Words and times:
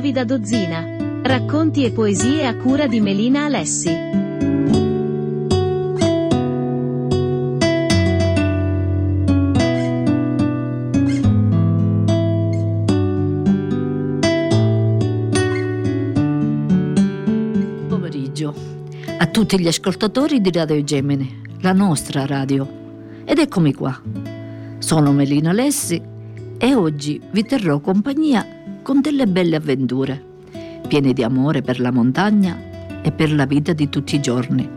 Chiavi 0.00 0.14
da 0.14 0.24
dozzina. 0.24 0.82
Racconti 1.22 1.84
e 1.84 1.90
poesie 1.90 2.46
a 2.46 2.56
cura 2.56 2.86
di 2.86 3.02
Melina 3.02 3.44
Alessi. 3.44 3.94
Pomeriggio 17.86 18.54
a 19.18 19.26
tutti 19.26 19.60
gli 19.60 19.68
ascoltatori 19.68 20.40
di 20.40 20.50
Radio 20.50 20.82
Gemini, 20.82 21.42
la 21.60 21.74
nostra 21.74 22.24
radio. 22.24 22.66
Ed 23.26 23.36
eccomi 23.36 23.74
qua. 23.74 24.00
Sono 24.78 25.12
Melina 25.12 25.50
Alessi 25.50 26.00
e 26.56 26.74
oggi 26.74 27.20
vi 27.32 27.42
terrò 27.44 27.80
compagnia 27.80 28.60
con 28.82 29.00
delle 29.00 29.26
belle 29.26 29.56
avventure, 29.56 30.22
piene 30.88 31.12
di 31.12 31.22
amore 31.22 31.62
per 31.62 31.80
la 31.80 31.90
montagna 31.90 32.56
e 33.02 33.12
per 33.12 33.32
la 33.32 33.46
vita 33.46 33.72
di 33.72 33.88
tutti 33.88 34.16
i 34.16 34.20
giorni. 34.20 34.68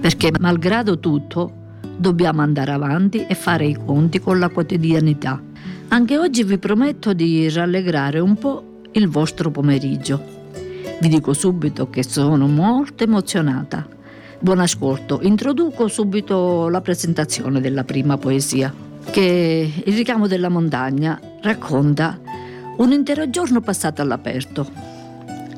Perché 0.00 0.30
malgrado 0.38 0.98
tutto 0.98 1.52
dobbiamo 1.96 2.42
andare 2.42 2.72
avanti 2.72 3.24
e 3.26 3.34
fare 3.34 3.66
i 3.66 3.74
conti 3.74 4.20
con 4.20 4.38
la 4.38 4.48
quotidianità. 4.48 5.40
Anche 5.88 6.18
oggi 6.18 6.42
vi 6.42 6.58
prometto 6.58 7.12
di 7.12 7.48
rallegrare 7.50 8.18
un 8.18 8.36
po' 8.36 8.80
il 8.92 9.08
vostro 9.08 9.50
pomeriggio. 9.50 10.20
Vi 11.00 11.08
dico 11.08 11.32
subito 11.32 11.90
che 11.90 12.02
sono 12.02 12.46
molto 12.46 13.04
emozionata. 13.04 13.86
Buon 14.38 14.58
ascolto, 14.58 15.20
introduco 15.22 15.88
subito 15.88 16.68
la 16.68 16.80
presentazione 16.80 17.60
della 17.60 17.84
prima 17.84 18.16
poesia, 18.16 18.72
che 19.10 19.72
Il 19.84 19.94
richiamo 19.94 20.26
della 20.26 20.48
montagna 20.48 21.20
racconta 21.42 22.20
un 22.76 22.92
intero 22.92 23.28
giorno 23.28 23.60
passato 23.60 24.02
all'aperto. 24.02 24.66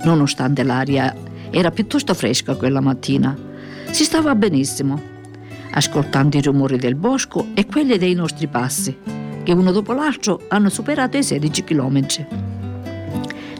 Nonostante 0.02 0.62
l'aria 0.62 1.14
era 1.50 1.70
piuttosto 1.70 2.14
fresca 2.14 2.56
quella 2.56 2.80
mattina, 2.80 3.36
si 3.90 4.04
stava 4.04 4.34
benissimo, 4.34 5.00
ascoltando 5.70 6.36
i 6.36 6.42
rumori 6.42 6.76
del 6.76 6.96
bosco 6.96 7.48
e 7.54 7.66
quelli 7.66 7.96
dei 7.96 8.14
nostri 8.14 8.48
passi, 8.48 8.96
che 9.42 9.52
uno 9.52 9.70
dopo 9.70 9.92
l'altro 9.92 10.42
hanno 10.48 10.68
superato 10.68 11.16
i 11.16 11.22
16 11.22 11.64
chilometri. 11.64 12.26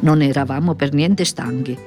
Non 0.00 0.20
eravamo 0.22 0.74
per 0.74 0.92
niente 0.92 1.24
stanchi, 1.24 1.78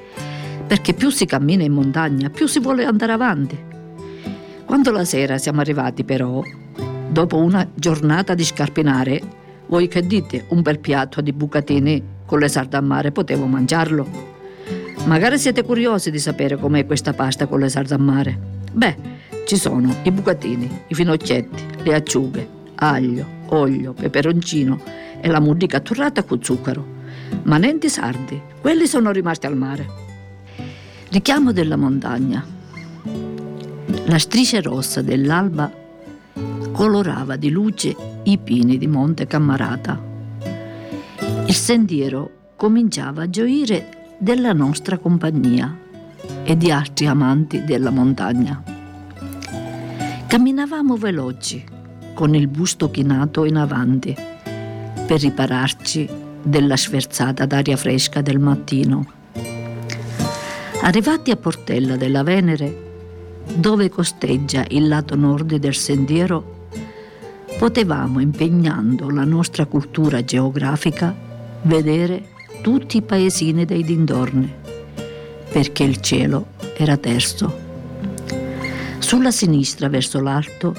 perché 0.66 0.94
più 0.94 1.10
si 1.10 1.26
cammina 1.26 1.62
in 1.62 1.72
montagna, 1.72 2.30
più 2.30 2.46
si 2.46 2.58
vuole 2.58 2.84
andare 2.84 3.12
avanti. 3.12 3.58
Quando 4.64 4.90
la 4.90 5.04
sera 5.04 5.38
siamo 5.38 5.60
arrivati 5.60 6.04
però, 6.04 6.42
dopo 7.08 7.36
una 7.36 7.68
giornata 7.74 8.34
di 8.34 8.44
scarpinare, 8.44 9.22
voi 9.68 9.86
che 9.88 10.06
dite, 10.06 10.46
un 10.48 10.62
bel 10.62 10.78
piatto 10.78 11.20
di 11.20 11.32
bucatini 11.32 12.02
con 12.26 12.38
le 12.38 12.48
sarde 12.48 12.76
a 12.76 12.80
mare 12.80 13.12
potevo 13.12 13.46
mangiarlo? 13.46 14.06
Magari 15.04 15.38
siete 15.38 15.62
curiosi 15.62 16.10
di 16.10 16.18
sapere 16.18 16.56
com'è 16.56 16.84
questa 16.84 17.12
pasta 17.12 17.46
con 17.46 17.60
le 17.60 17.68
sarde 17.68 17.94
a 17.94 17.98
mare. 17.98 18.38
Beh, 18.72 18.96
ci 19.46 19.56
sono 19.56 19.94
i 20.02 20.10
bucatini, 20.10 20.82
i 20.88 20.94
finocchietti, 20.94 21.82
le 21.84 21.94
acciughe, 21.94 22.48
aglio, 22.74 23.26
olio, 23.46 23.92
peperoncino 23.92 24.80
e 25.20 25.28
la 25.28 25.40
mudica 25.40 25.80
turrata 25.80 26.22
con 26.22 26.42
zucchero. 26.42 26.96
Ma 27.44 27.56
niente 27.56 27.88
sardi, 27.88 28.40
quelli 28.60 28.86
sono 28.86 29.10
rimasti 29.10 29.46
al 29.46 29.56
mare. 29.56 29.86
Richiamo 31.10 31.52
della 31.52 31.76
montagna. 31.76 32.44
La 34.06 34.18
striscia 34.18 34.60
rossa 34.60 35.02
dell'alba 35.02 35.77
colorava 36.78 37.34
di 37.34 37.50
luce 37.50 37.96
i 38.22 38.38
pini 38.38 38.78
di 38.78 38.86
Monte 38.86 39.26
Cammarata. 39.26 40.00
Il 41.46 41.54
sentiero 41.54 42.52
cominciava 42.54 43.22
a 43.22 43.28
gioire 43.28 44.14
della 44.16 44.52
nostra 44.52 44.96
compagnia 44.96 45.76
e 46.44 46.56
di 46.56 46.70
altri 46.70 47.08
amanti 47.08 47.64
della 47.64 47.90
montagna. 47.90 48.62
Camminavamo 50.28 50.96
veloci, 50.96 51.64
con 52.14 52.36
il 52.36 52.46
busto 52.46 52.92
chinato 52.92 53.44
in 53.44 53.56
avanti, 53.56 54.14
per 55.04 55.20
ripararci 55.20 56.08
della 56.44 56.76
sferzata 56.76 57.44
d'aria 57.44 57.76
fresca 57.76 58.20
del 58.20 58.38
mattino. 58.38 59.04
Arrivati 60.82 61.32
a 61.32 61.36
Portella 61.36 61.96
della 61.96 62.22
Venere, 62.22 62.86
dove 63.52 63.88
costeggia 63.88 64.64
il 64.68 64.86
lato 64.86 65.16
nord 65.16 65.56
del 65.56 65.74
sentiero, 65.74 66.54
potevamo, 67.58 68.20
impegnando 68.20 69.10
la 69.10 69.24
nostra 69.24 69.66
cultura 69.66 70.22
geografica, 70.22 71.12
vedere 71.62 72.28
tutti 72.62 72.98
i 72.98 73.02
paesini 73.02 73.64
dei 73.64 73.82
dintorni, 73.82 74.48
perché 75.50 75.82
il 75.82 76.00
cielo 76.00 76.46
era 76.76 76.96
terzo. 76.96 77.66
Sulla 79.00 79.32
sinistra 79.32 79.88
verso 79.88 80.20
l'alto 80.20 80.72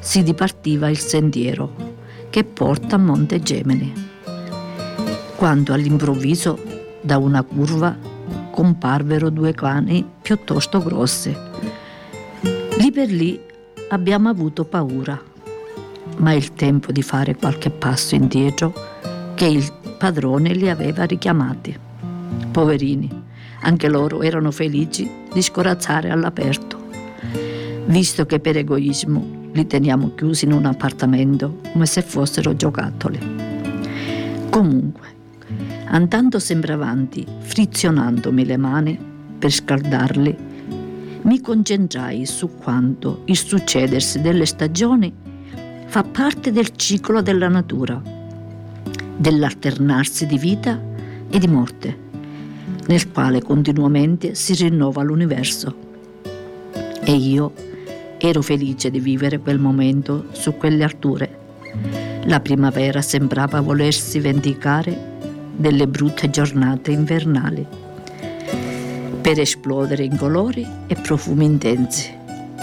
si 0.00 0.24
dipartiva 0.24 0.90
il 0.90 0.98
sentiero 0.98 1.72
che 2.30 2.42
porta 2.42 2.96
a 2.96 2.98
Monte 2.98 3.40
Gemini, 3.40 3.92
quando 5.36 5.72
all'improvviso 5.72 6.58
da 7.00 7.16
una 7.18 7.44
curva 7.44 7.96
comparvero 8.50 9.30
due 9.30 9.54
cani 9.54 10.04
piuttosto 10.20 10.82
grosse. 10.82 11.46
Lì 12.78 12.90
per 12.90 13.08
lì 13.08 13.38
abbiamo 13.90 14.28
avuto 14.28 14.64
paura 14.64 15.27
ma 16.16 16.32
il 16.32 16.54
tempo 16.54 16.90
di 16.90 17.02
fare 17.02 17.36
qualche 17.36 17.70
passo 17.70 18.14
indietro 18.14 18.72
che 19.34 19.46
il 19.46 19.72
padrone 19.98 20.52
li 20.54 20.68
aveva 20.68 21.04
richiamati. 21.04 21.76
Poverini, 22.50 23.08
anche 23.60 23.88
loro 23.88 24.22
erano 24.22 24.50
felici 24.50 25.08
di 25.32 25.42
scorazzare 25.42 26.10
all'aperto, 26.10 26.78
visto 27.86 28.26
che 28.26 28.40
per 28.40 28.56
egoismo 28.56 29.50
li 29.52 29.66
teniamo 29.66 30.14
chiusi 30.14 30.44
in 30.44 30.52
un 30.52 30.66
appartamento 30.66 31.60
come 31.72 31.86
se 31.86 32.02
fossero 32.02 32.54
giocattoli. 32.54 33.18
Comunque, 34.50 35.06
andando 35.86 36.38
sempre 36.38 36.72
avanti, 36.72 37.24
frizionandomi 37.38 38.44
le 38.44 38.56
mani 38.56 38.98
per 39.38 39.50
scaldarli, 39.50 40.36
mi 41.22 41.40
concentrai 41.40 42.24
su 42.26 42.56
quanto 42.56 43.22
il 43.26 43.36
succedersi 43.36 44.20
delle 44.20 44.46
stagioni 44.46 45.12
fa 45.88 46.02
parte 46.02 46.52
del 46.52 46.76
ciclo 46.76 47.22
della 47.22 47.48
natura, 47.48 47.98
dell'alternarsi 49.16 50.26
di 50.26 50.36
vita 50.36 50.78
e 51.30 51.38
di 51.38 51.48
morte, 51.48 51.96
nel 52.88 53.10
quale 53.10 53.42
continuamente 53.42 54.34
si 54.34 54.52
rinnova 54.52 55.02
l'universo. 55.02 55.74
E 57.02 57.12
io 57.12 57.52
ero 58.18 58.42
felice 58.42 58.90
di 58.90 59.00
vivere 59.00 59.38
quel 59.38 59.58
momento 59.58 60.26
su 60.32 60.58
quelle 60.58 60.84
alture. 60.84 61.38
La 62.24 62.40
primavera 62.40 63.00
sembrava 63.00 63.62
volersi 63.62 64.20
vendicare 64.20 65.16
delle 65.56 65.88
brutte 65.88 66.28
giornate 66.28 66.90
invernali, 66.90 67.66
per 69.22 69.40
esplodere 69.40 70.04
in 70.04 70.18
colori 70.18 70.66
e 70.86 70.94
profumi 70.96 71.46
intensi 71.46 72.14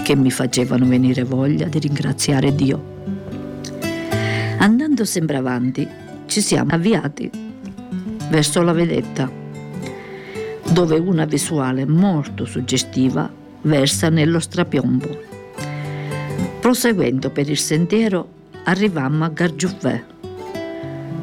che 0.04 0.16
mi 0.16 0.30
facevano 0.30 0.86
venire 0.86 1.24
voglia 1.24 1.66
di 1.66 1.80
ringraziare 1.80 2.54
Dio. 2.54 2.95
Andando 4.58 5.06
sempre 5.06 5.38
avanti, 5.38 5.88
ci 6.26 6.42
siamo 6.42 6.72
avviati 6.72 7.30
verso 8.30 8.62
la 8.62 8.72
vedetta, 8.72 9.30
dove 10.72 10.98
una 10.98 11.26
visuale 11.26 11.86
molto 11.86 12.46
suggestiva 12.46 13.32
versa 13.62 14.10
nello 14.10 14.40
strapiombo. 14.40 15.34
Proseguendo 16.60 17.30
per 17.30 17.50
il 17.50 17.58
sentiero, 17.58 18.28
arrivammo 18.64 19.26
a 19.26 19.30
Gargiuffè, 19.30 20.04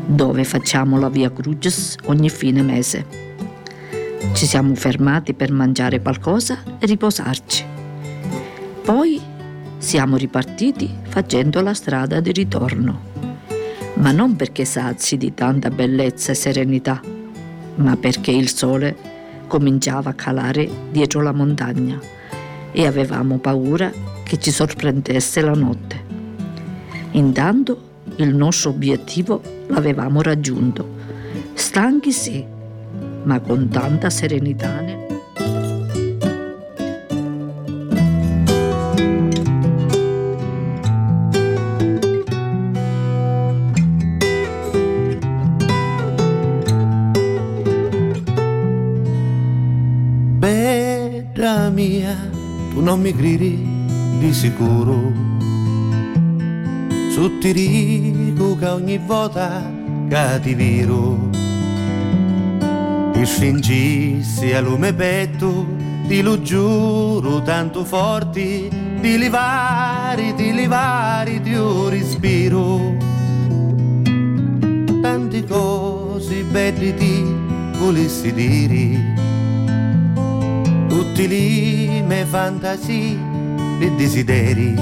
dove 0.07 0.45
facciamo 0.45 0.99
la 0.99 1.09
via 1.09 1.33
Crucis 1.33 1.97
ogni 2.05 2.29
fine 2.29 2.63
mese. 2.63 3.05
Ci 4.33 4.47
siamo 4.47 4.75
fermati 4.75 5.35
per 5.35 5.51
mangiare 5.51 6.01
qualcosa 6.01 6.63
e 6.79 6.87
riposarci. 6.87 7.65
Poi 8.83 9.21
siamo 9.79 10.17
ripartiti 10.17 10.89
facendo 11.09 11.61
la 11.61 11.75
strada 11.75 12.21
di 12.21 12.31
ritorno 12.31 13.11
ma 13.95 14.13
non 14.13 14.37
perché 14.37 14.65
sazi 14.65 15.17
di 15.17 15.35
tanta 15.35 15.71
bellezza 15.71 16.33
e 16.33 16.35
serenità, 16.35 17.01
ma 17.77 17.97
perché 17.97 18.31
il 18.31 18.49
sole 18.49 18.97
cominciava 19.47 20.11
a 20.11 20.15
calare 20.15 20.69
dietro 20.91 21.21
la 21.21 21.33
montagna 21.33 22.01
e 22.73 22.87
avevamo 22.87 23.39
paura 23.39 23.91
che 24.25 24.39
ci 24.39 24.51
sorprendesse 24.51 25.41
la 25.43 25.53
notte. 25.53 26.01
Intanto 27.13 27.91
il 28.17 28.35
nostro 28.35 28.71
obiettivo 28.71 29.43
l'avevamo 29.69 30.23
raggiunto, 30.23 30.89
stanchi 31.55 32.13
sì, 32.13 32.45
ma 33.25 33.41
con 33.41 33.69
tanta 33.69 34.11
serenità 34.11 35.02
nel 51.43 52.17
non 52.75 53.01
mi 53.01 53.13
gridi 53.13 53.67
di 54.19 54.33
sicuro. 54.33 55.13
Su 57.11 57.39
ti 57.39 57.53
dico 57.53 58.57
che 58.57 58.67
ogni 58.67 58.99
volta 59.05 59.69
che 60.09 60.41
ti 60.41 60.55
viro, 60.55 61.31
ti 63.13 63.27
stringissi 63.27 64.53
a 64.53 64.61
lume 64.61 64.95
petto, 64.95 65.67
ti 66.07 66.23
lo 66.23 66.41
giuro 66.41 67.43
tanto 67.43 67.85
forti, 67.85 68.69
di 69.01 69.19
livari, 69.19 70.35
di 70.35 70.53
livari, 70.53 71.41
un 71.57 71.89
respiro. 71.91 72.97
Tanti 75.03 75.45
cose 75.45 76.45
belli 76.45 76.95
ti 76.95 77.25
volessi 77.79 78.33
dire, 78.33 79.12
tutti 80.93 81.27
lì 81.27 82.03
me 82.03 82.27
fantasie 82.27 83.19
e 83.81 83.91
desideri. 83.93 84.75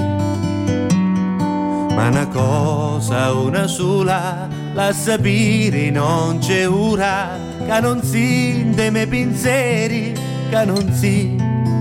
Ma 1.95 2.07
una 2.09 2.27
cosa, 2.27 3.31
una 3.31 3.65
sola, 3.65 4.49
la 4.73 4.91
sapere 4.91 5.89
non 5.89 6.39
c'è 6.39 6.67
ora, 6.67 7.39
che 7.65 7.79
non 7.79 8.03
si 8.03 8.71
dei 8.73 8.91
miei 8.91 9.07
pensieri, 9.07 10.13
che 10.49 10.65
non 10.65 10.91
si 10.91 11.33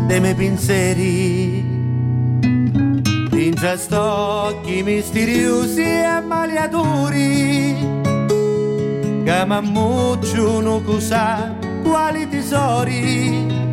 dei 0.06 0.20
miei 0.20 0.34
pensieri. 0.36 1.78
Pingia 3.30 3.76
stocchi 3.76 4.84
misteriosi 4.84 5.82
e 5.82 6.20
maliatori, 6.24 7.74
che 9.24 9.44
mammucciano 9.44 10.82
cosa, 10.82 11.52
quali 11.82 12.28
tesori 12.28 13.69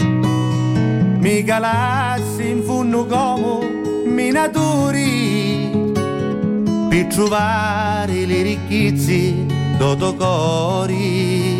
mi 1.27 1.44
calassi 1.44 2.47
in 2.51 2.63
funno 2.63 3.06
come 3.06 4.06
minatori 4.06 5.69
per 6.88 7.06
trovare 7.07 8.25
le 8.25 8.41
ricchezze 8.44 9.33
d'otocori. 9.77 11.56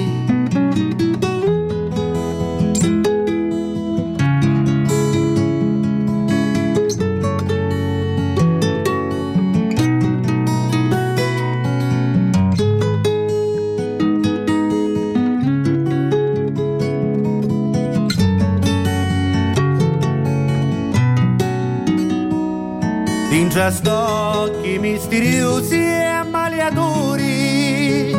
Tingia 23.57 23.71
stocchi 23.71 24.77
misteriosi 24.77 25.80
e 25.80 26.04
ammaliatori. 26.04 28.15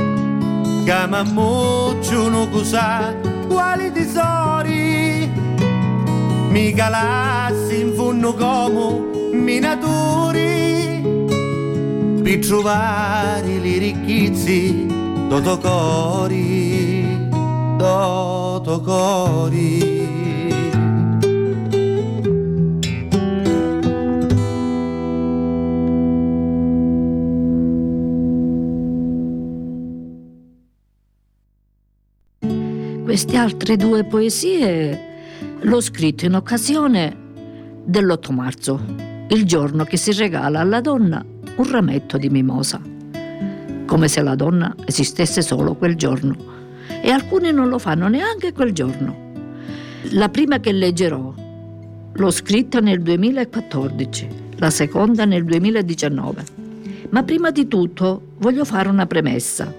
Che 0.85 1.06
mammucciano 1.06 2.49
cosa 2.49 3.14
quali 3.46 3.93
tesori. 3.93 5.31
Mi 6.50 6.73
calassi 6.73 7.82
in 7.82 7.94
funno 7.94 8.35
come 8.35 9.31
minatori 9.32 11.02
per 12.20 12.38
trovare 12.41 13.61
le 13.61 13.79
ricchezze 13.79 14.87
d'otocori 15.29 17.17
d'otocori 17.76 19.97
Queste 33.08 33.38
altre 33.38 33.76
due 33.76 34.05
poesie 34.05 35.00
l'ho 35.60 35.81
scritto 35.81 36.26
in 36.26 36.34
occasione 36.34 37.16
dell'8 37.82 38.34
marzo, 38.34 38.84
il 39.28 39.46
giorno 39.46 39.84
che 39.84 39.96
si 39.96 40.12
regala 40.12 40.60
alla 40.60 40.82
donna 40.82 41.25
un 41.56 41.70
rametto 41.70 42.19
di 42.19 42.28
mimosa, 42.28 42.78
come 43.87 44.08
se 44.08 44.20
la 44.20 44.34
donna 44.34 44.75
esistesse 44.84 45.40
solo 45.40 45.75
quel 45.75 45.96
giorno, 45.96 46.37
e 47.00 47.10
alcuni 47.10 47.50
non 47.50 47.70
lo 47.70 47.78
fanno 47.78 48.08
neanche 48.08 48.52
quel 48.52 48.72
giorno. 48.72 49.32
La 50.10 50.28
prima 50.28 50.60
che 50.60 50.72
leggerò 50.72 51.32
l'ho 52.12 52.31
scritta 52.31 52.81
nel 52.81 53.00
2014, 53.00 54.28
la 54.56 54.69
seconda 54.69 55.25
nel 55.25 55.44
2019, 55.44 56.44
ma 57.08 57.22
prima 57.22 57.50
di 57.52 57.66
tutto 57.69 58.32
voglio 58.37 58.66
fare 58.66 58.90
una 58.90 59.06
premessa. 59.06 59.72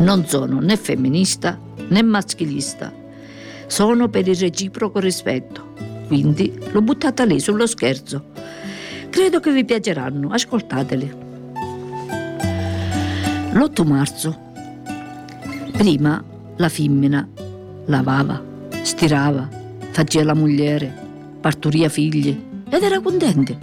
Non 0.00 0.26
sono 0.26 0.58
né 0.58 0.76
femminista 0.76 1.70
né 1.92 2.02
maschilista. 2.02 2.92
Sono 3.66 4.08
per 4.08 4.26
il 4.26 4.36
reciproco 4.36 4.98
rispetto, 4.98 5.74
quindi 6.06 6.58
l'ho 6.70 6.82
buttata 6.82 7.24
lì 7.24 7.38
sullo 7.38 7.66
scherzo. 7.66 8.30
Credo 9.10 9.40
che 9.40 9.52
vi 9.52 9.64
piaceranno, 9.64 10.30
ascoltateli. 10.30 11.12
L'8 13.52 13.86
marzo. 13.86 14.38
Prima 15.72 16.22
la 16.56 16.68
femmina 16.68 17.28
lavava, 17.86 18.42
stirava, 18.82 19.48
faceva 19.90 20.32
la 20.32 20.34
mogliere, 20.34 20.94
partoria 21.40 21.88
figli 21.90 22.42
ed 22.68 22.82
era 22.82 23.00
contenta. 23.00 23.54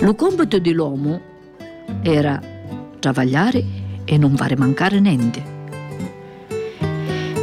Lo 0.00 0.14
compito 0.14 0.58
dell'uomo 0.58 1.20
era 2.02 2.40
travagliare 2.98 3.64
e 4.04 4.18
non 4.18 4.36
fare 4.36 4.56
mancare 4.56 4.98
niente 4.98 5.54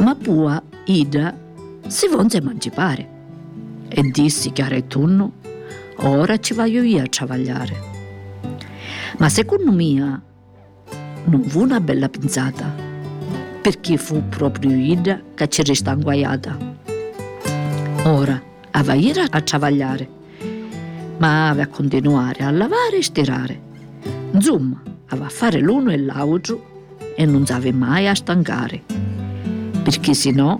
ma 0.00 0.14
poi 0.14 0.58
Ida 0.86 1.34
si 1.86 2.08
volse 2.08 2.38
emancipare 2.38 3.08
e 3.88 4.02
dissi 4.02 4.52
chiaro 4.52 4.74
e 4.74 4.86
tunno, 4.86 5.32
ora 5.98 6.38
ci 6.38 6.52
voglio 6.52 6.82
io 6.82 7.02
a 7.02 7.06
travagliare. 7.06 7.92
Ma 9.18 9.28
secondo 9.28 9.70
me 9.70 10.22
non 11.24 11.42
fu 11.44 11.60
una 11.60 11.80
bella 11.80 12.08
pensata, 12.08 12.74
perché 13.62 13.96
fu 13.96 14.28
proprio 14.28 14.76
Ida 14.76 15.20
che 15.34 15.48
ci 15.48 15.62
resta 15.62 15.92
inguaiata. 15.92 16.56
Ora, 18.04 18.42
aveva 18.72 19.24
a 19.30 19.40
travagliare, 19.40 20.08
ma 21.18 21.50
aveva 21.50 21.64
a 21.64 21.68
continuare 21.68 22.42
a 22.42 22.50
lavare 22.50 22.96
e 22.98 23.02
stirare. 23.02 23.60
Insomma, 24.32 24.82
aveva 25.08 25.26
a 25.26 25.30
fare 25.30 25.60
l'uno 25.60 25.90
e 25.90 25.98
l'altro 25.98 26.72
e 27.16 27.24
non 27.24 27.46
sapeva 27.46 27.78
mai 27.78 28.08
a 28.08 28.14
stancare 28.14 29.03
perché 29.84 30.14
se 30.14 30.30
no 30.30 30.58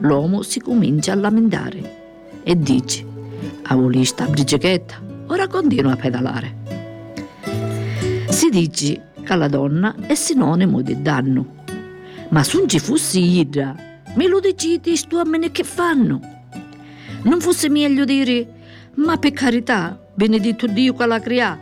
l'uomo 0.00 0.42
si 0.42 0.60
comincia 0.60 1.12
a 1.12 1.14
lamentare 1.14 2.40
e 2.42 2.58
dice 2.58 3.06
abolista 3.62 4.26
brigichetta, 4.26 5.00
ora 5.28 5.46
continua 5.46 5.92
a 5.92 5.96
pedalare. 5.96 6.56
Si 8.28 8.48
dice 8.48 9.10
che 9.22 9.36
la 9.36 9.46
donna 9.46 9.94
è 10.06 10.14
sinonimo 10.14 10.82
di 10.82 11.00
danno, 11.00 11.46
ma 12.30 12.42
se 12.42 12.58
non 12.58 12.68
ci 12.68 12.80
fosse 12.80 13.20
Idra, 13.20 13.76
me 14.14 14.26
lo 14.26 14.40
decidi 14.40 14.96
stu 14.96 15.16
uomini 15.16 15.52
che 15.52 15.62
fanno. 15.62 16.20
Non 17.22 17.40
fosse 17.40 17.68
meglio 17.68 18.04
dire, 18.04 18.54
ma 18.94 19.18
per 19.18 19.32
carità, 19.32 19.96
benedetto 20.14 20.66
Dio 20.66 20.94
che 20.94 21.06
la 21.06 21.20
crea. 21.20 21.58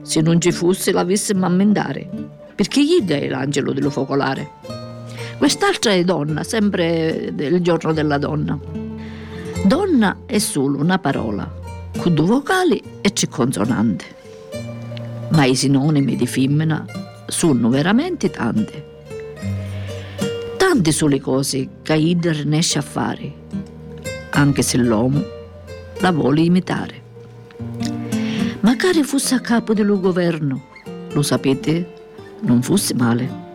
Se 0.00 0.20
non 0.22 0.40
ci 0.40 0.50
fosse 0.50 0.92
l'avessimo 0.92 1.44
a 1.44 1.50
mendare, 1.50 2.08
perché 2.54 2.80
Idra 2.80 3.16
è 3.16 3.28
l'angelo 3.28 3.72
dello 3.72 3.90
focolare. 3.90 4.79
Quest'altra 5.40 5.92
è 5.92 6.04
donna, 6.04 6.44
sempre 6.44 7.32
il 7.34 7.62
giorno 7.62 7.94
della 7.94 8.18
donna. 8.18 8.58
Donna 9.64 10.18
è 10.26 10.36
solo 10.36 10.78
una 10.78 10.98
parola, 10.98 11.50
con 11.96 12.12
due 12.12 12.26
vocali 12.26 12.82
e 13.00 13.10
tre 13.10 13.26
consonanti. 13.26 14.04
Ma 15.30 15.46
i 15.46 15.54
sinonimi 15.54 16.14
di 16.14 16.26
femmina 16.26 16.84
sono 17.26 17.70
veramente 17.70 18.28
tante. 18.28 18.84
Tante 20.58 20.92
sono 20.92 21.12
le 21.12 21.20
cose 21.20 21.68
che 21.80 21.94
Ida 21.94 22.32
riesce 22.32 22.76
a 22.76 22.82
fare, 22.82 23.32
anche 24.32 24.60
se 24.60 24.76
l'uomo 24.76 25.24
la 26.00 26.12
vuole 26.12 26.42
imitare. 26.42 27.02
Magari 28.60 29.02
fosse 29.04 29.36
a 29.36 29.40
capo 29.40 29.72
del 29.72 29.98
governo, 29.98 30.64
lo 31.10 31.22
sapete, 31.22 31.94
non 32.40 32.62
fosse 32.62 32.92
male 32.92 33.48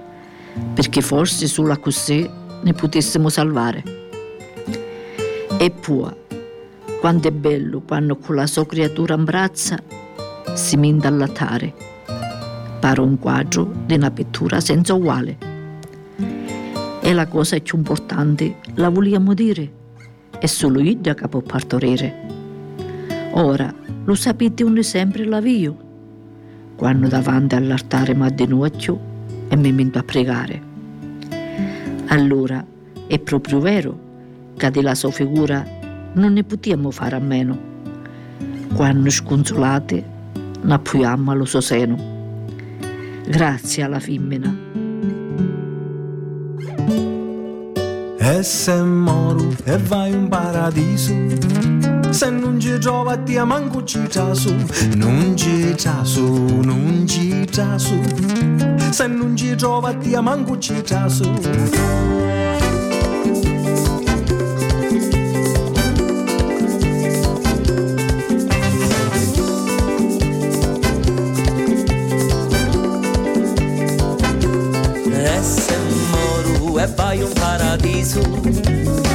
perché 0.74 1.02
forse 1.02 1.48
sulla 1.48 1.78
così 1.78 2.30
ne 2.62 2.74
potessimo 2.74 3.30
salvare. 3.30 3.84
E 5.58 5.72
poi, 5.72 6.12
quanto 7.00 7.28
è 7.28 7.32
bello 7.32 7.82
quando 7.82 8.18
con 8.18 8.36
la 8.36 8.48
sua 8.48 8.66
creatura 8.66 9.18
braccia 9.18 9.78
si 10.54 10.78
minda 10.78 11.08
allattare. 11.08 11.74
Pare 12.80 13.02
un 13.02 13.18
quadro 13.20 13.72
di 13.86 13.94
una 13.94 14.12
pittura 14.12 14.60
senza 14.60 14.94
uguale. 14.94 15.38
E 17.02 17.14
la 17.14 17.28
cosa 17.28 17.60
più 17.60 17.78
importante 17.78 18.56
la 18.76 18.90
vogliamo 18.90 19.34
dire, 19.34 19.72
è 20.40 20.46
solo 20.46 20.80
Idda 20.80 21.14
che 21.14 21.28
può 21.28 21.42
partorire. 21.42 22.24
Ora, 23.34 23.74
lo 24.04 24.16
sapete 24.16 24.64
un 24.64 24.82
sempre 24.84 25.26
la 25.26 25.40
vio, 25.40 25.78
quando 26.76 27.08
davanti 27.08 27.56
all'altare 27.56 28.14
mi 28.14 28.26
addenucchio 28.26 29.14
e 29.48 29.56
mi 29.56 29.72
metto 29.72 30.00
a 30.00 30.04
pregare. 30.04 30.62
Allora, 32.08 32.66
è 33.08 33.20
proprio 33.20 33.60
vero 33.60 34.00
che 34.58 34.72
della 34.72 34.96
sua 34.96 35.12
figura 35.12 35.66
non 36.14 36.34
ne 36.34 36.44
potevamo 36.44 36.92
fare 36.92 37.16
a 37.16 37.20
meno. 37.20 37.74
Quando 38.74 39.10
sconsolate, 39.10 40.04
n'appuiamo 40.62 41.32
allo 41.32 41.46
suo 41.46 41.62
seno. 41.62 41.98
Grazie 43.28 43.84
alla 43.84 44.00
femmina. 44.00 44.56
E 48.18 48.44
se 48.44 48.82
moro 48.82 49.54
e 49.66 49.78
vai 49.78 50.12
in 50.12 50.28
paradiso 50.28 51.14
Se 52.16 52.30
non 52.30 52.58
ci 52.62 52.78
trova 52.80 53.18
te 53.18 53.44
manco 53.44 53.84
ci 53.84 54.02
traso 54.08 54.56
Non 54.96 55.36
ci 55.36 55.76
traso, 55.76 56.22
non 56.22 57.06
ci 57.06 57.46
Se 58.92 59.08
non 59.08 59.36
ci 59.36 59.54
trova 59.56 59.94
te 59.94 60.18
manco 60.22 60.58
ci 60.58 60.82
paradiso. 77.46 78.22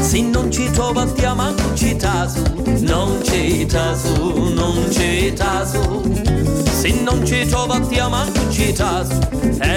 Se 0.00 0.20
non 0.22 0.50
ci 0.50 0.70
trova 0.70 1.04
ti 1.06 1.26
manco 1.34 1.74
ci 1.74 1.94
taso 1.96 2.42
Non 2.80 3.22
ci 3.22 3.66
taso, 3.66 4.50
non 4.54 4.90
ci 4.90 5.32
taso 5.34 6.02
Se 6.64 6.90
non 7.02 7.24
ci 7.24 7.46
trova 7.46 7.78
ti 7.80 8.00
manco 8.00 8.50
ci 8.50 8.72
taso 8.72 9.30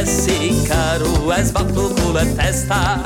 se 0.06 0.62
caro 0.68 1.34
e 1.34 1.44
sbatto 1.44 1.94
con 1.94 2.14
la 2.14 2.26
testa. 2.26 3.02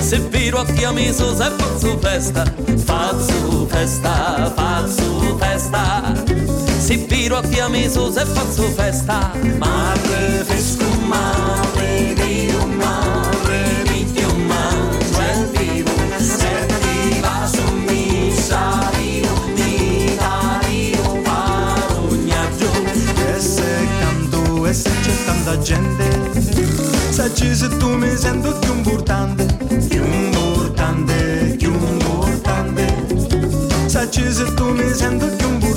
Se 0.00 0.18
viro 0.18 0.58
a 0.60 0.66
amiso 0.86 1.34
se 1.36 1.50
faccio 1.56 1.98
festa. 1.98 2.44
Faccio 2.84 3.66
festa, 3.66 4.52
faccio 4.54 5.36
festa. 5.38 6.12
Se 6.78 6.96
viro 6.96 7.36
a 7.36 7.42
ti 7.42 7.58
amiso 7.60 8.10
se 8.12 8.24
faccio 8.24 8.62
festa. 8.74 9.32
Mare 9.58 10.44
fresco, 10.44 10.86
mare 11.06 12.14
dio, 12.14 12.66
tanta 25.48 25.62
gente. 25.62 26.04
Se 27.10 27.34
ci 27.34 27.54
se 27.54 27.68
tu 27.78 27.96
mi 27.96 28.14
sento 28.16 28.56
più 28.58 28.74
importante 28.74 29.46
Più 29.88 30.04
importante, 30.04 31.56
più 31.58 31.72
importante. 31.72 33.06
Se 33.86 34.10
ci 34.10 34.32
se 34.32 34.54
tu 34.54 34.72
mi 34.72 34.92
sento 34.92 35.26
più 35.26 35.48
importante 35.48 35.67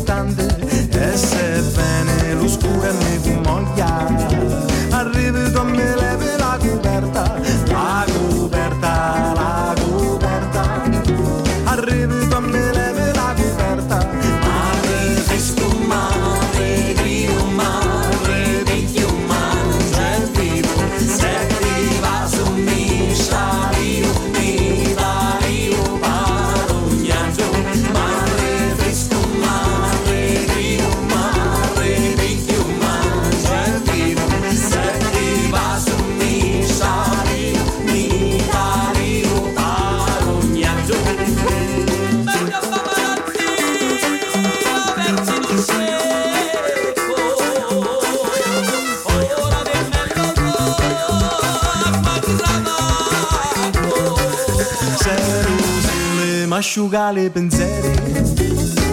sole 56.61 56.81
m'asciuga 56.91 57.11
le 57.11 57.29
pensieri. 57.29 57.89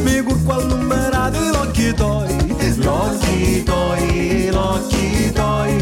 Mi 0.03 0.23
curco 0.23 0.53
all'umberate 0.53 1.39
l'occhi 1.51 1.93
tuoi. 1.93 2.27
L'occhi 2.77 3.63
tuoi, 3.63 4.49
l'occhi 4.51 5.33
tuoi. 5.33 5.73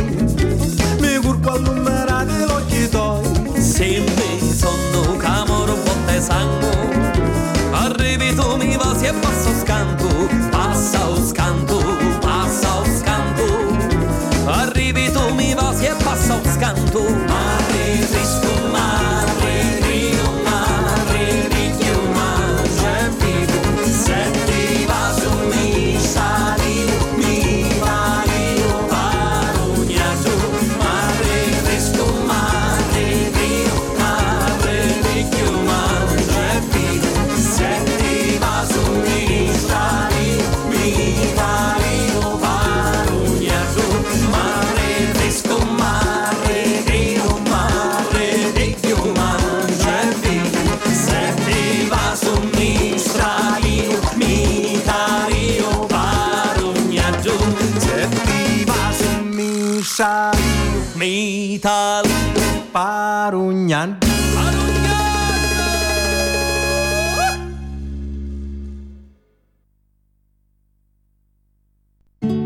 Mi 0.99 1.16
curco 1.23 1.50
all'umberate 1.50 2.45
l'occhi 2.47 2.88
tuoi. 2.88 3.25
Sempre 3.61 4.38
sonno 4.55 5.16
camoro 5.16 5.75
botte 5.75 6.21
sangue 6.21 7.25
Arrivi 7.73 8.35
tu 8.35 8.57
mi 8.57 8.76
va 8.76 8.97
e 9.00 9.12
passa 9.12 9.50
o 9.50 9.55
scanto 9.61 10.28
Passa 10.50 11.09
o 11.09 11.25
scanto, 11.25 11.83
passa 12.21 12.78
o 12.78 12.85
scanto. 12.85 13.45
Arrivi 14.47 15.11
tu 15.11 15.35
mi 15.35 15.55
va 15.55 15.75
e 15.81 15.95
passa 16.02 16.35
o 16.35 16.40
scanto 16.52 17.25
Mi 61.56 61.62
tal 61.62 62.04
parugnan 62.70 63.96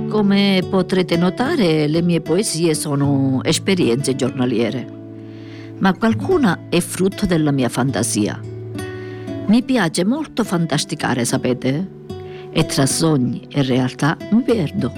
Come 0.08 0.62
potrete 0.70 1.16
notare, 1.16 1.88
le 1.88 2.02
mie 2.02 2.20
poesie 2.20 2.74
sono 2.74 3.40
esperienze 3.42 4.14
giornaliere, 4.14 4.86
ma 5.78 5.92
qualcuna 5.94 6.68
è 6.68 6.78
frutto 6.78 7.26
della 7.26 7.50
mia 7.50 7.68
fantasia. 7.68 8.40
Mi 9.46 9.62
piace 9.64 10.04
molto 10.04 10.44
fantasticare, 10.44 11.24
sapete? 11.24 11.88
E 12.52 12.64
tra 12.64 12.86
sogni 12.86 13.48
e 13.48 13.62
realtà 13.64 14.16
mi 14.30 14.42
perdo 14.42 14.92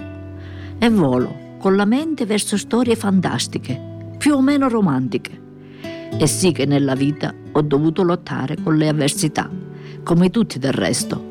e 0.79 0.91
volo 0.91 1.57
con 1.59 1.77
la 1.77 1.87
mente 1.87 2.27
verso 2.27 2.59
storie 2.59 2.97
fantastiche, 2.97 3.92
più 4.23 4.37
o 4.37 4.41
meno 4.41 4.69
romantiche. 4.69 5.41
E 6.17 6.29
sì 6.29 6.53
che 6.53 6.65
nella 6.65 6.95
vita 6.95 7.35
ho 7.51 7.61
dovuto 7.61 8.05
lottare 8.05 8.57
con 8.63 8.77
le 8.77 8.87
avversità, 8.87 9.51
come 10.05 10.31
tutti 10.31 10.61
del 10.61 10.73
resto 10.73 11.31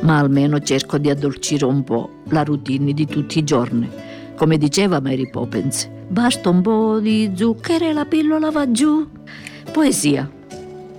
ma 0.00 0.18
almeno 0.18 0.58
cerco 0.58 0.98
di 0.98 1.10
addolcire 1.10 1.64
un 1.64 1.84
po' 1.84 2.22
la 2.30 2.42
routine 2.42 2.92
di 2.92 3.06
tutti 3.06 3.38
i 3.38 3.44
giorni. 3.44 3.88
Come 4.34 4.58
diceva 4.58 5.00
Mary 5.00 5.30
Poppins, 5.30 5.88
basta 6.08 6.50
un 6.50 6.60
po' 6.60 6.98
di 6.98 7.30
zucchero 7.34 7.84
e 7.84 7.92
la 7.92 8.04
pillola 8.04 8.50
va 8.50 8.68
giù. 8.70 9.06
Poesia. 9.70 10.28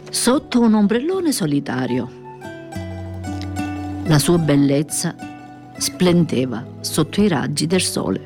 Sotto 0.09 0.61
un 0.61 0.73
ombrellone 0.73 1.33
solitario. 1.33 2.09
La 4.05 4.19
sua 4.19 4.37
bellezza 4.37 5.15
splendeva 5.77 6.65
sotto 6.79 7.21
i 7.21 7.27
raggi 7.27 7.67
del 7.67 7.81
sole 7.81 8.21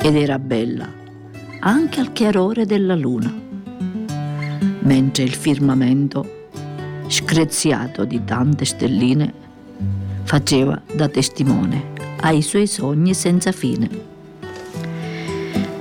ed 0.00 0.16
era 0.16 0.38
bella 0.38 1.02
anche 1.66 2.00
al 2.00 2.12
chiarore 2.12 2.66
della 2.66 2.94
luna, 2.94 3.32
mentre 4.80 5.24
il 5.24 5.34
firmamento 5.34 6.48
screziato 7.06 8.04
di 8.04 8.22
tante 8.22 8.66
stelline, 8.66 9.32
faceva 10.24 10.78
da 10.94 11.08
testimone 11.08 11.92
ai 12.20 12.42
suoi 12.42 12.66
sogni 12.66 13.14
senza 13.14 13.50
fine. 13.50 13.88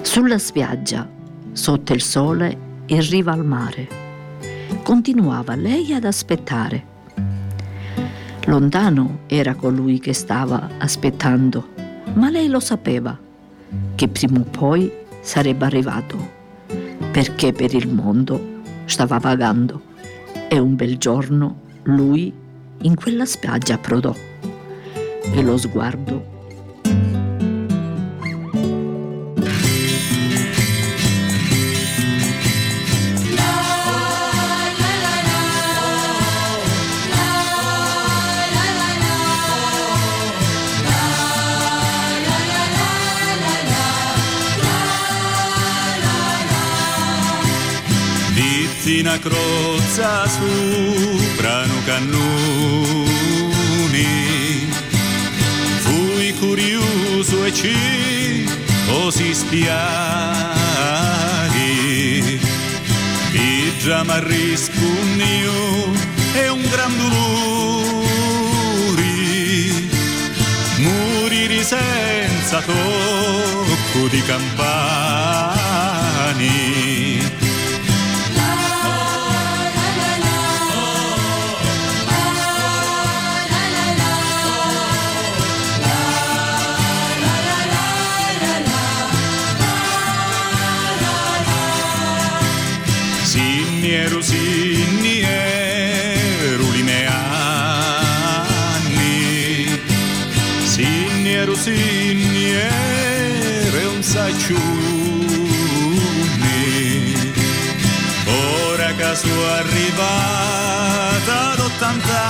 Sulla 0.01 0.37
spiaggia, 0.37 1.05
sotto 1.51 1.91
il 1.91 2.01
sole, 2.01 2.57
in 2.85 3.09
riva 3.09 3.33
al 3.33 3.45
mare, 3.45 3.87
continuava 4.83 5.55
lei 5.55 5.93
ad 5.93 6.05
aspettare. 6.05 6.91
Lontano 8.45 9.19
era 9.27 9.53
colui 9.55 9.99
che 9.99 10.13
stava 10.13 10.69
aspettando, 10.77 11.67
ma 12.13 12.29
lei 12.29 12.47
lo 12.47 12.61
sapeva 12.61 13.19
che 13.95 14.07
prima 14.07 14.39
o 14.39 14.43
poi 14.43 15.01
sarebbe 15.23 15.65
arrivato, 15.65 16.31
perché 17.11 17.51
per 17.53 17.73
il 17.73 17.87
mondo 17.87 18.61
stava 18.85 19.17
vagando. 19.17 19.81
E 20.47 20.59
un 20.59 20.75
bel 20.75 20.97
giorno 20.97 21.61
lui 21.83 22.31
in 22.81 22.95
quella 22.95 23.25
spiaggia 23.25 23.75
approdò 23.75 24.13
e 25.33 25.41
lo 25.41 25.57
sguardo 25.57 26.32
una 49.13 49.19
crozza 49.19 50.27
sopra 50.27 51.63
un 51.63 51.83
cannoni 51.85 53.11
Fui 55.81 56.33
curioso 56.39 57.45
e 57.45 57.53
ci 57.53 58.49
così 58.87 59.33
spiaghi. 59.33 59.71
E 63.33 63.71
già 63.79 64.03
mi 64.03 64.19
rispunnio 64.19 65.91
è 66.33 66.47
un 66.49 66.61
gran 66.69 66.97
dolore. 66.97 67.11
Morire 70.77 71.63
senza 71.63 72.61
tocco 72.61 74.07
di 74.09 74.21
campani 74.23 75.53
un 104.13 104.19
sacciuni. 104.19 104.63
Ora 108.67 108.93
che 108.93 109.15
sono 109.15 109.45
arrivata 109.59 111.51
ad 111.51 111.59
80 111.59 112.21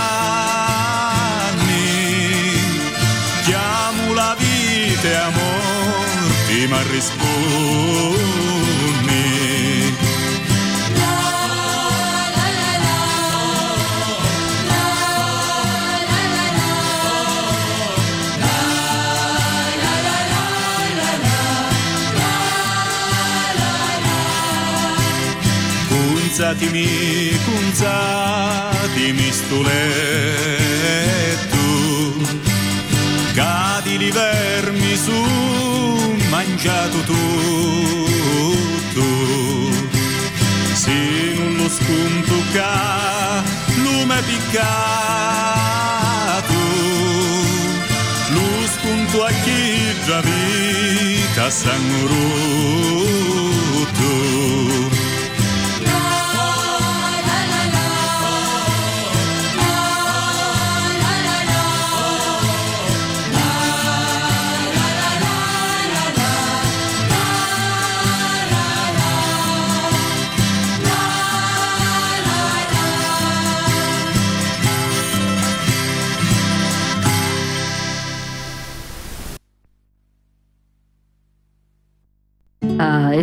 anni, 1.50 2.58
chiamo 3.44 4.14
la 4.14 4.36
vita 4.38 5.08
e 5.08 5.16
a 5.16 5.30
morti, 5.30 6.68
ma 6.68 6.82
rispondi. 6.90 8.13
Punzatimi, 26.44 27.40
punzatimi 27.46 29.32
sto 29.32 29.62
letto, 29.62 31.56
cadi 33.34 33.98
li 33.98 34.12
vermi 34.12 34.98
su, 34.98 35.14
mangiato 36.30 37.00
tutto. 37.04 39.06
Se 40.74 40.92
non 41.38 41.56
lo 41.56 41.70
spunto 41.70 42.34
ca, 42.52 43.42
lume 43.82 44.22
piccato, 44.24 44.64
lo 48.34 48.68
spunto 48.68 49.24
a 49.24 49.32
chi 49.32 49.96
già 50.06 50.20
vita 50.20 51.50
sanguruto. 51.50 52.94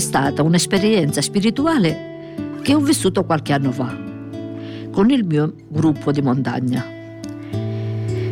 È 0.00 0.02
stata 0.02 0.42
un'esperienza 0.42 1.20
spirituale 1.20 2.32
che 2.62 2.72
ho 2.72 2.78
vissuto 2.78 3.22
qualche 3.24 3.52
anno 3.52 3.70
fa 3.70 3.94
con 4.90 5.10
il 5.10 5.26
mio 5.26 5.52
gruppo 5.68 6.10
di 6.10 6.22
montagna. 6.22 6.82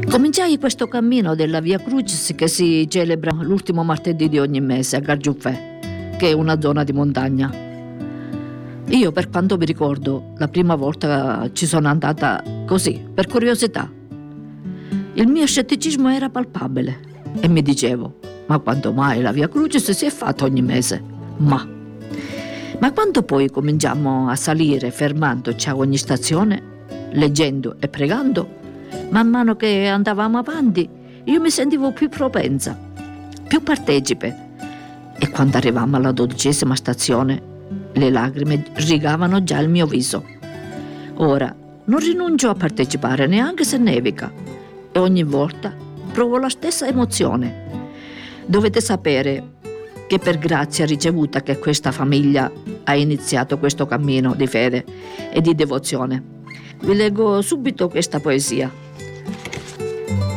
Cominciai 0.09 0.59
questo 0.59 0.89
cammino 0.89 1.35
della 1.35 1.61
Via 1.61 1.79
Crucis 1.79 2.33
che 2.35 2.49
si 2.49 2.87
celebra 2.89 3.33
l'ultimo 3.43 3.85
martedì 3.85 4.31
di 4.31 4.39
ogni 4.39 4.63
mese 4.63 4.97
a 4.97 5.01
Gargiuffè, 5.01 6.17
che 6.17 6.31
è 6.31 6.33
una 6.33 6.59
zona 6.59 6.85
di 6.85 6.93
montagna. 6.93 7.53
Io, 8.87 9.13
per 9.13 9.29
quanto 9.29 9.59
mi 9.59 9.67
ricordo, 9.67 10.33
la 10.39 10.49
prima 10.49 10.75
volta 10.75 11.51
ci 11.53 11.67
sono 11.67 11.89
andata 11.89 12.43
così, 12.67 12.99
per 13.13 13.27
curiosità. 13.27 13.93
Il 15.13 15.27
mio 15.27 15.47
scetticismo 15.47 16.09
era 16.09 16.31
palpabile 16.31 16.99
e 17.41 17.47
mi 17.47 17.61
dicevo, 17.61 18.21
ma 18.47 18.59
quanto 18.59 18.95
mai 18.95 19.21
la 19.21 19.33
Via 19.33 19.49
Crucis 19.49 19.91
si 19.91 20.07
è 20.07 20.11
fatta 20.11 20.45
ogni 20.45 20.63
mese? 20.63 21.17
Ma... 21.39 21.77
Ma 22.81 22.93
quando 22.93 23.23
poi 23.25 23.51
cominciamo 23.51 24.29
a 24.29 24.37
salire 24.37 24.93
fermandoci 24.93 25.69
a 25.69 25.77
ogni 25.77 25.97
stazione, 25.97 26.63
leggendo 27.11 27.77
e 27.81 27.89
pregando, 27.89 28.49
man 29.11 29.29
mano 29.29 29.57
che 29.57 29.89
andavamo 29.89 30.39
avanti, 30.39 30.89
io 31.25 31.41
mi 31.41 31.51
sentivo 31.51 31.91
più 31.91 32.09
propensa, 32.09 32.79
più 33.49 33.63
partecipe. 33.63 34.47
E 35.19 35.29
quando 35.31 35.57
arrivavamo 35.57 35.97
alla 35.97 36.13
dodicesima 36.13 36.77
stazione, 36.77 37.43
le 37.93 38.11
lacrime 38.11 38.65
rigavano 38.75 39.43
già 39.43 39.59
il 39.59 39.69
mio 39.69 39.87
viso. 39.87 40.25
Ora 41.15 41.53
non 41.85 41.99
rinuncio 41.99 42.49
a 42.49 42.55
partecipare 42.55 43.27
neanche 43.27 43.65
se 43.65 43.77
nevica 43.77 44.31
e 44.93 44.99
ogni 45.01 45.25
volta 45.25 45.75
provo 46.13 46.39
la 46.39 46.49
stessa 46.49 46.87
emozione. 46.87 47.67
Dovete 48.47 48.81
sapere 48.81 49.57
che 50.09 50.19
per 50.19 50.39
grazia 50.39 50.87
ricevuta 50.87 51.43
che 51.43 51.59
questa 51.59 51.93
famiglia 51.93 52.51
ha 52.85 52.97
iniziato 52.97 53.59
questo 53.59 53.87
cammino 53.87 54.35
di 54.35 54.47
fede 54.47 54.85
e 55.31 55.43
di 55.43 55.55
devozione. 55.55 56.37
Vi 56.81 56.95
leggo 56.95 57.43
subito 57.43 57.89
questa 57.89 58.19
poesia. 58.19 58.73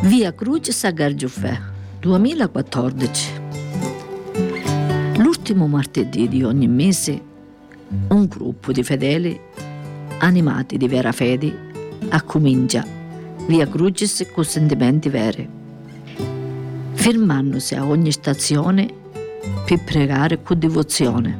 Via 0.02 0.34
Crucis 0.34 0.84
a 0.84 0.92
Gargiuffè, 0.92 1.58
2014. 2.00 3.32
L'ultimo 5.18 5.68
martedì 5.68 6.28
di 6.28 6.44
ogni 6.44 6.68
mese, 6.68 7.22
un 8.10 8.26
gruppo 8.28 8.74
di 8.74 8.84
fedeli, 8.84 9.40
animati 10.20 10.76
di 10.78 10.88
vera 10.90 11.14
fede, 11.14 11.70
accomincia 12.10 12.86
Via 13.48 13.68
Crucis 13.68 14.28
con 14.34 14.44
sentimenti 14.44 15.08
veri, 15.08 15.48
fermandosi 16.94 17.76
a 17.76 17.86
ogni 17.86 18.12
stazione 18.12 19.00
per 19.66 19.84
pregare 19.84 20.42
con 20.42 20.60
devozione, 20.60 21.38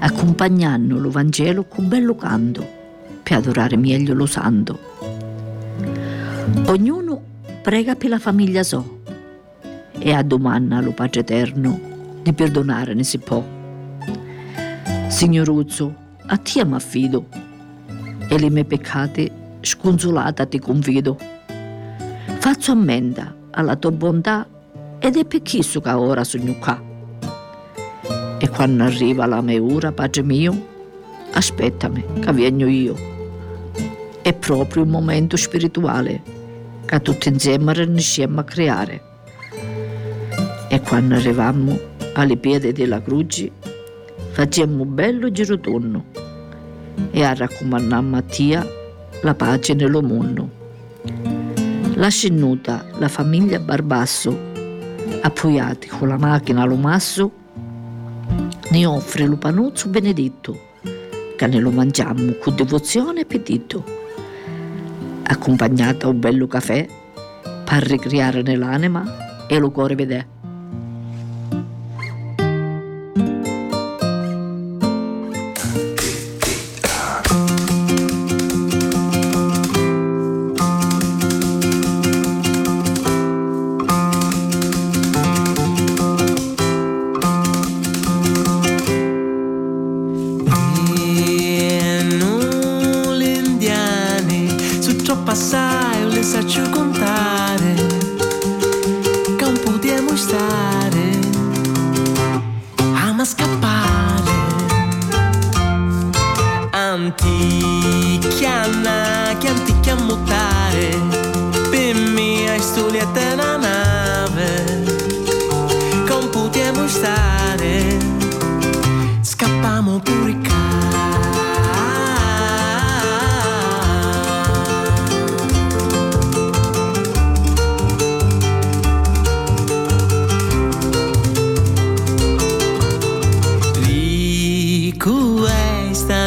accompagnando 0.00 0.98
lo 0.98 1.10
Vangelo 1.10 1.64
con 1.64 1.88
bello 1.88 2.14
canto, 2.14 2.66
per 3.22 3.38
adorare 3.38 3.76
meglio 3.76 4.14
lo 4.14 4.26
santo. 4.26 4.78
Ognuno 6.66 7.22
prega 7.62 7.94
per 7.94 8.10
la 8.10 8.18
famiglia 8.18 8.62
so 8.62 9.00
e 9.98 10.12
addomanda 10.12 10.76
allo 10.76 10.92
Padre 10.92 11.20
Eterno 11.20 11.80
di 12.22 12.32
perdonare 12.32 12.94
ne 12.94 13.04
si 13.04 13.18
può. 13.18 13.44
Signoruzzo, 15.08 15.94
a 16.26 16.36
te 16.36 16.64
mi 16.64 16.74
affido 16.74 17.26
e 18.28 18.38
le 18.38 18.50
mie 18.50 18.64
peccati 18.64 19.30
sconsolata 19.60 20.46
ti 20.46 20.58
confido. 20.58 21.16
Faccio 22.38 22.72
ammenda 22.72 23.34
alla 23.50 23.76
tua 23.76 23.92
bontà 23.92 24.46
ed 25.06 25.16
è 25.16 25.24
per 25.24 25.40
questo 25.42 25.80
che 25.80 25.90
ora 25.90 26.24
sono 26.24 26.52
qua. 26.58 26.82
E 28.38 28.48
quando 28.48 28.82
arriva 28.82 29.24
la 29.26 29.40
mia 29.40 29.62
ora, 29.62 29.92
Padre 29.92 30.24
mio, 30.24 30.66
aspettami 31.30 32.04
che 32.18 32.32
vengo 32.32 32.66
io. 32.66 32.96
È 34.20 34.32
proprio 34.34 34.82
un 34.82 34.88
momento 34.88 35.36
spirituale 35.36 36.20
che 36.84 37.00
tutti 37.02 37.28
insieme 37.28 37.72
riusciamo 37.72 38.40
a 38.40 38.42
creare. 38.42 39.02
E 40.68 40.80
quando 40.80 41.14
arriviamo 41.14 41.78
alle 42.14 42.36
piedi 42.36 42.72
della 42.72 43.00
croce, 43.00 43.52
facciamo 44.32 44.82
un 44.82 44.92
bello 44.92 45.30
girotorno 45.30 46.04
e 47.12 47.22
a 47.22 47.32
raccomandare 47.32 47.94
a 47.94 48.00
Mattia 48.00 48.66
la 49.22 49.34
pace 49.36 49.72
nello 49.74 50.02
mondo. 50.02 50.50
La 51.94 52.08
scennuta, 52.08 52.84
la 52.98 53.08
famiglia 53.08 53.60
Barbasso, 53.60 54.45
appoggiati 55.22 55.88
con 55.88 56.08
la 56.08 56.16
macchina 56.18 56.62
allo 56.62 56.76
masso, 56.76 57.30
ne 58.70 58.86
offre 58.86 59.26
lo 59.26 59.36
panuzzo 59.36 59.88
benedetto, 59.88 60.58
che 61.36 61.46
ne 61.46 61.58
lo 61.58 61.70
mangiamo 61.70 62.32
con 62.40 62.54
devozione 62.54 63.20
e 63.20 63.22
appetito, 63.22 63.84
accompagnata 65.22 66.06
a 66.06 66.10
un 66.10 66.20
bello 66.20 66.46
caffè 66.46 66.86
per 67.64 67.82
ricreare 67.82 68.42
nell'anima 68.42 69.46
e 69.46 69.58
lo 69.58 69.70
cuore 69.70 69.94
vedere. 69.94 70.35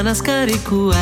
azkar 0.10 0.48
ikue 0.50 0.96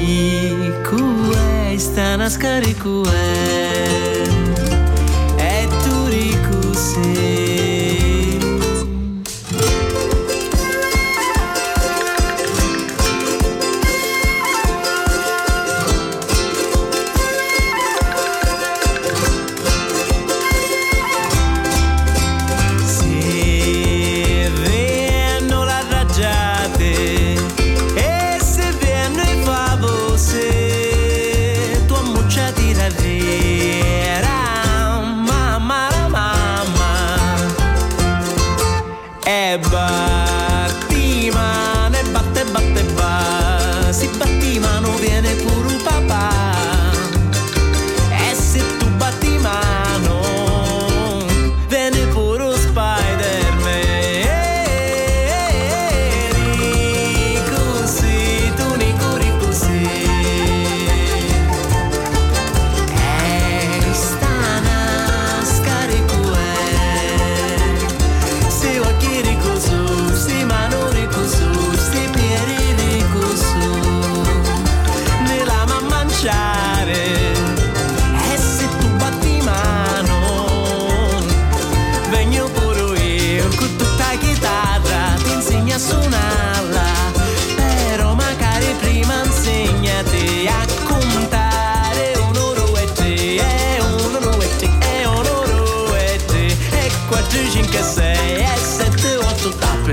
Ikue, 0.00 1.74
iztan 1.74 2.20
azkar 2.20 2.62
ikue 2.64 4.31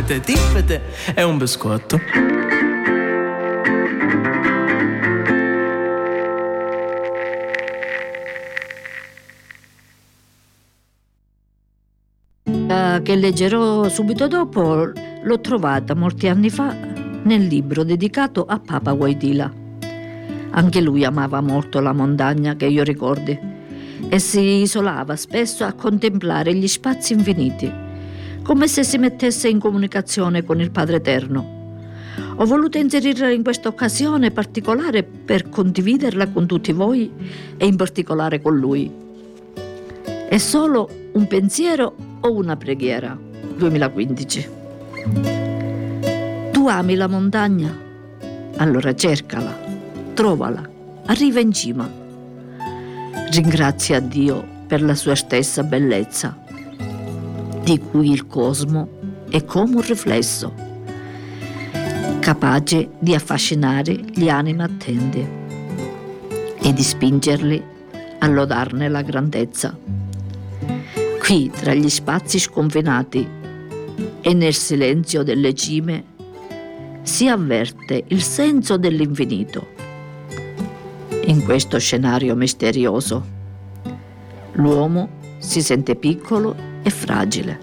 tappete, 0.10 0.22
tippete, 0.22 0.82
e 1.14 1.24
un 1.24 1.38
biscotto. 1.38 2.00
Eh, 12.46 13.02
che 13.04 13.16
leggerò 13.16 13.88
subito 13.88 14.28
dopo 14.28 14.92
l'ho 15.22 15.42
trovata 15.42 15.94
molti 15.94 16.28
anni 16.28 16.50
fa 16.50 16.74
nel 17.24 17.46
libro 17.46 17.84
dedicato 17.84 18.46
a 18.46 18.60
Papa 18.60 18.94
Guaidila. 18.94 19.52
Anche 20.52 20.82
lui 20.82 21.04
amava 21.04 21.42
molto 21.42 21.80
la 21.80 21.94
montagna, 21.94 22.56
che 22.56 22.66
io 22.66 22.82
ricordi, 22.82 23.38
e 24.10 24.20
si 24.20 24.62
isolava 24.62 25.16
spesso 25.16 25.64
a 25.64 25.74
contemplare 25.74 26.56
gli 26.56 26.68
spazi 26.68 27.14
infiniti, 27.14 27.72
come 28.50 28.68
se 28.68 28.84
si 28.84 28.98
mettesse 28.98 29.48
in 29.48 29.60
comunicazione 29.60 30.44
con 30.44 30.60
il 30.60 30.72
Padre 30.72 30.96
Eterno. 30.96 31.84
Ho 32.38 32.46
voluto 32.46 32.80
inserirla 32.80 33.30
in 33.30 33.44
questa 33.44 33.70
occasione 33.70 34.32
particolare 34.32 35.04
per 35.04 35.50
condividerla 35.50 36.30
con 36.30 36.48
tutti 36.48 36.72
voi 36.72 37.12
e 37.58 37.68
in 37.68 37.76
particolare 37.76 38.42
con 38.42 38.58
lui. 38.58 38.92
È 40.28 40.38
solo 40.40 40.90
un 41.12 41.28
pensiero 41.28 41.96
o 42.22 42.34
una 42.34 42.58
preghiera? 42.58 43.16
2015. 43.56 44.50
Tu 46.52 46.68
ami 46.68 46.96
la 46.96 47.08
montagna? 47.08 47.72
Allora 48.56 48.96
cercala, 48.96 49.56
trovala, 50.16 50.68
arriva 51.06 51.40
in 51.40 51.54
cima. 51.54 51.88
Ringrazia 53.30 54.00
Dio 54.00 54.44
per 54.66 54.82
la 54.82 54.96
sua 54.96 55.14
stessa 55.14 55.62
bellezza, 55.62 56.36
di 57.70 57.78
cui 57.78 58.10
il 58.10 58.26
cosmo 58.26 58.90
è 59.30 59.46
come 59.46 59.76
un 59.76 59.82
riflesso, 59.82 60.52
capace 62.18 62.90
di 62.98 63.14
affascinare 63.14 63.94
gli 63.94 64.28
animi 64.28 64.64
attenti 64.64 65.28
e 66.64 66.74
di 66.74 66.82
spingerli 66.82 67.64
a 68.18 68.28
lodarne 68.28 68.90
la 68.90 69.04
grandezza. 69.04 69.78
Qui, 71.20 71.52
tra 71.52 71.76
gli 71.76 71.90
spazi 71.90 72.40
sconfinati 72.40 73.28
e 74.22 74.34
nel 74.34 74.56
silenzio 74.56 75.22
delle 75.22 75.54
cime, 75.54 76.04
si 77.04 77.28
avverte 77.28 78.04
il 78.08 78.24
senso 78.24 78.78
dell'infinito. 78.78 79.68
In 81.26 81.44
questo 81.44 81.78
scenario 81.78 82.34
misterioso, 82.34 83.24
l'uomo 84.54 85.18
si 85.38 85.62
sente 85.62 85.96
piccolo 85.96 86.69
e 86.82 86.90
fragile. 86.90 87.60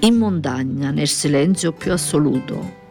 In 0.00 0.16
montagna, 0.16 0.90
nel 0.90 1.08
silenzio 1.08 1.72
più 1.72 1.92
assoluto, 1.92 2.82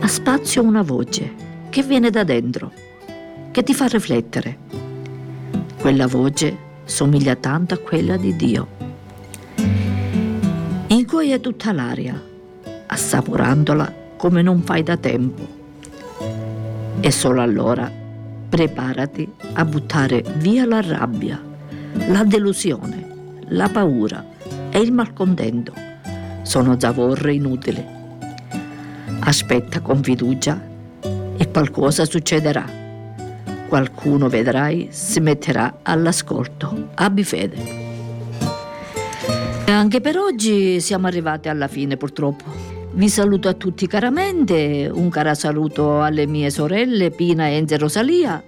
ha 0.00 0.06
spazio 0.06 0.62
una 0.62 0.82
voce 0.82 1.32
che 1.70 1.82
viene 1.82 2.10
da 2.10 2.24
dentro, 2.24 2.72
che 3.50 3.62
ti 3.62 3.72
fa 3.72 3.86
riflettere. 3.86 4.58
Quella 5.80 6.06
voce 6.06 6.56
somiglia 6.84 7.36
tanto 7.36 7.74
a 7.74 7.78
quella 7.78 8.16
di 8.16 8.34
Dio. 8.36 8.68
Ingoia 10.88 11.38
tutta 11.38 11.72
l'aria, 11.72 12.20
assaporandola 12.86 13.92
come 14.16 14.42
non 14.42 14.62
fai 14.62 14.82
da 14.82 14.96
tempo. 14.96 15.46
E 17.00 17.10
solo 17.10 17.42
allora 17.42 17.90
preparati 18.48 19.28
a 19.54 19.64
buttare 19.64 20.22
via 20.36 20.64
la 20.64 20.80
rabbia, 20.80 21.42
la 22.08 22.24
delusione, 22.24 23.03
la 23.48 23.68
paura 23.68 24.24
e 24.70 24.78
il 24.78 24.92
malcontento. 24.92 25.72
Sono 26.42 26.78
zavorre 26.78 27.34
inutili. 27.34 27.84
Aspetta 29.20 29.80
con 29.80 30.02
fiducia 30.02 30.60
e 31.36 31.50
qualcosa 31.50 32.04
succederà 32.04 32.82
qualcuno 33.74 34.28
vedrai 34.28 34.86
si 34.92 35.18
metterà 35.18 35.80
all'ascolto. 35.82 36.90
Abbi 36.94 37.24
fede. 37.24 37.82
Anche 39.66 40.00
per 40.00 40.16
oggi 40.16 40.80
siamo 40.80 41.08
arrivati 41.08 41.48
alla 41.48 41.66
fine 41.66 41.96
purtroppo. 41.96 42.44
Vi 42.92 43.08
saluto 43.08 43.48
a 43.48 43.54
tutti 43.54 43.88
caramente, 43.88 44.88
un 44.92 45.08
caro 45.08 45.34
saluto 45.34 46.00
alle 46.00 46.26
mie 46.28 46.50
sorelle 46.50 47.10
Pina, 47.10 47.50
Enze 47.50 47.74
e 47.74 47.78
Rosalia, 47.78 48.40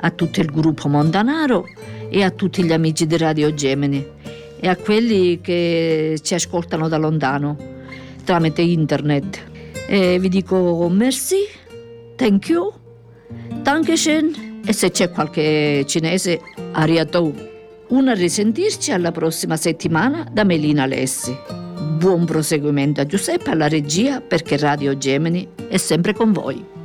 a 0.00 0.10
tutto 0.10 0.40
il 0.40 0.50
gruppo 0.50 0.88
Montanaro 0.88 1.66
e 2.08 2.22
a 2.22 2.30
tutti 2.30 2.64
gli 2.64 2.72
amici 2.72 3.06
di 3.06 3.18
Radio 3.18 3.52
Gemini 3.52 4.02
e 4.60 4.68
a 4.68 4.76
quelli 4.76 5.40
che 5.40 6.18
ci 6.22 6.34
ascoltano 6.34 6.88
da 6.88 6.98
lontano 6.98 7.56
tramite 8.24 8.62
internet. 8.62 9.42
E 9.88 10.18
vi 10.18 10.28
dico 10.28 10.88
merci, 10.90 11.38
thank 12.16 12.48
you, 12.48 12.72
dankeschön 13.62 14.60
e 14.64 14.72
se 14.72 14.90
c'è 14.90 15.10
qualche 15.10 15.84
cinese, 15.86 16.40
ariatou. 16.72 17.48
Un 17.88 18.08
a 18.08 18.14
risentirci 18.14 18.92
alla 18.92 19.10
prossima 19.10 19.56
settimana 19.56 20.28
da 20.30 20.44
Melina 20.44 20.86
Lessi. 20.86 21.36
Buon 21.96 22.24
proseguimento 22.24 23.00
a 23.00 23.06
Giuseppe 23.06 23.50
alla 23.50 23.66
regia 23.66 24.20
perché 24.20 24.56
Radio 24.58 24.96
Gemini 24.96 25.48
è 25.68 25.76
sempre 25.76 26.14
con 26.14 26.30
voi. 26.30 26.79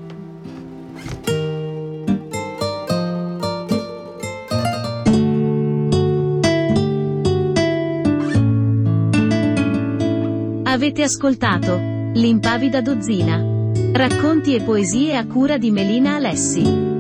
Avete 10.86 11.02
ascoltato 11.02 11.78
L'impavida 12.14 12.80
dozzina. 12.80 13.44
Racconti 13.92 14.54
e 14.54 14.62
poesie 14.62 15.18
a 15.18 15.26
cura 15.26 15.58
di 15.58 15.72
Melina 15.72 16.14
Alessi. 16.14 16.95